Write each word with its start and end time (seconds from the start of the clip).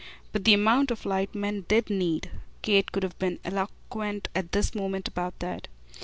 But 0.31 0.45
the 0.45 0.55
amount 0.55 0.89
of 0.89 1.05
light 1.05 1.35
men 1.35 1.65
DID 1.67 1.91
need! 1.91 2.31
Kate 2.63 2.91
could 2.91 3.03
have 3.03 3.19
been 3.19 3.37
eloquent 3.45 4.29
at 4.33 4.51
this 4.51 4.73
moment 4.73 5.07
about 5.07 5.37
that. 5.37 5.67